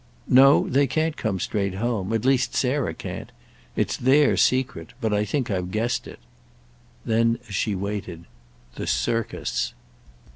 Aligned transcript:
"No, 0.31 0.67
they 0.67 0.87
can't 0.87 1.15
come 1.15 1.39
straight 1.39 1.75
home—at 1.75 2.25
least 2.25 2.55
Sarah 2.55 2.95
can't. 2.95 3.31
It's 3.75 3.95
their 3.95 4.35
secret, 4.35 4.93
but 4.99 5.13
I 5.13 5.25
think 5.25 5.51
I've 5.51 5.69
guessed 5.69 6.07
it." 6.07 6.17
Then 7.05 7.37
as 7.47 7.53
she 7.53 7.75
waited: 7.75 8.25
"The 8.73 8.87
circus." 8.87 9.73